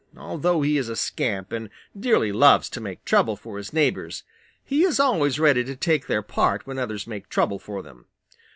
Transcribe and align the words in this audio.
Although 0.17 0.63
he 0.63 0.79
is 0.79 0.89
a 0.89 0.95
scamp 0.95 1.51
and 1.51 1.69
dearly 1.95 2.31
loves 2.31 2.71
to 2.71 2.81
make 2.81 3.05
trouble 3.05 3.35
for 3.35 3.57
his 3.59 3.71
neighbors, 3.71 4.23
he 4.65 4.81
is 4.83 4.99
always 4.99 5.39
ready 5.39 5.63
to 5.63 5.75
take 5.75 6.07
their 6.07 6.23
part 6.23 6.65
when 6.65 6.79
others 6.79 7.05
make 7.05 7.29
trouble 7.29 7.59
for 7.59 7.83
them. 7.83 8.07